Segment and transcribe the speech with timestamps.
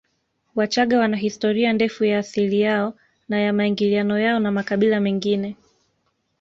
[0.55, 2.93] Wachaga wana historia ndefu ya asili yao
[3.29, 5.55] na ya maingiliano yao na makabila mengine